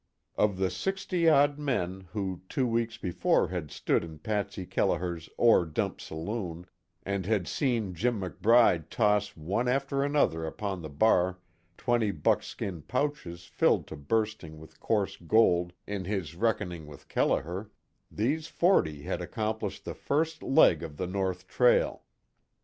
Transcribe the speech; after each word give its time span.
Of 0.35 0.57
the 0.57 0.71
sixty 0.71 1.29
odd 1.29 1.59
men 1.59 2.07
who, 2.13 2.41
two 2.49 2.65
weeks 2.65 2.97
before 2.97 3.49
had 3.49 3.69
stood 3.69 4.03
in 4.03 4.17
Patsy 4.17 4.65
Kelliher's 4.65 5.29
"Ore 5.37 5.63
Dump 5.63 6.01
Saloon" 6.01 6.65
and 7.03 7.27
had 7.27 7.47
seen 7.47 7.93
Jim 7.93 8.19
McBride 8.21 8.89
toss 8.89 9.37
one 9.37 9.67
after 9.67 10.03
another 10.03 10.43
upon 10.43 10.81
the 10.81 10.89
bar 10.89 11.37
twenty 11.77 12.09
buckskin 12.09 12.81
pouches 12.81 13.45
filled 13.45 13.85
to 13.89 13.95
bursting 13.95 14.57
with 14.59 14.79
coarse 14.79 15.17
gold 15.17 15.71
in 15.85 16.05
his 16.05 16.35
reckoning 16.35 16.87
with 16.87 17.07
Kelliher, 17.07 17.69
these 18.09 18.47
forty 18.47 19.03
had 19.03 19.21
accomplished 19.21 19.85
the 19.85 19.93
first 19.93 20.41
leg 20.41 20.81
of 20.81 20.97
the 20.97 21.03
long 21.05 21.13
North 21.13 21.47
trail. 21.47 22.01